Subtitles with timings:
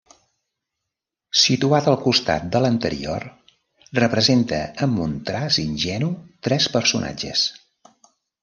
[1.41, 3.27] Situat al costat de l'anterior,
[4.01, 6.11] representa amb un traç ingenu
[6.49, 7.49] tres personatges.